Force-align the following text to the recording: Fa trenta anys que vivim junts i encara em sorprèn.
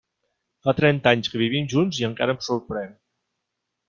Fa 0.67 0.73
trenta 0.77 1.11
anys 1.17 1.29
que 1.33 1.41
vivim 1.41 1.67
junts 1.73 1.99
i 2.05 2.07
encara 2.09 2.37
em 2.37 2.39
sorprèn. 2.47 2.97